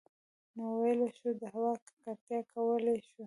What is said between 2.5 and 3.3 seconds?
کـولی شـي